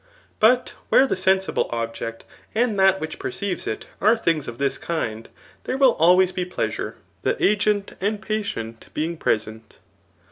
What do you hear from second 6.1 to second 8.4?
be pleasure, the agent and